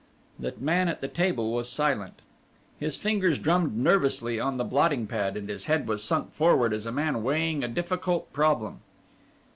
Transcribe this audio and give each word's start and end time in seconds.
The 0.39 0.55
man 0.59 0.87
at 0.87 1.01
the 1.01 1.07
table 1.07 1.51
was 1.51 1.69
silent. 1.69 2.23
His 2.79 2.97
fingers 2.97 3.37
drummed 3.37 3.77
nervously 3.77 4.39
on 4.39 4.57
the 4.57 4.63
blotting 4.63 5.05
pad 5.05 5.37
and 5.37 5.47
his 5.47 5.65
head 5.65 5.87
was 5.87 6.03
sunk 6.03 6.33
forward 6.33 6.73
as 6.73 6.87
a 6.87 6.91
man 6.91 7.21
weighing 7.21 7.63
a 7.63 7.67
difficult 7.67 8.33
problem. 8.33 8.79